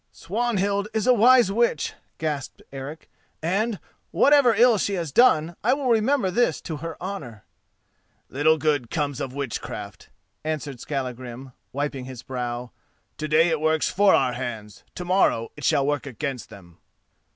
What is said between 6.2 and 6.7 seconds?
this